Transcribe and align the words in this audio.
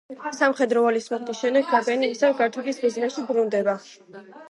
სამხედრო 0.37 0.83
ვალის 0.85 1.09
მოხდის 1.15 1.43
შემდეგ 1.45 1.69
გაბენი 1.75 2.11
ისევ 2.17 2.35
გართობის 2.43 2.83
ბიზნესში 2.89 3.29
ბრუნდება. 3.33 3.81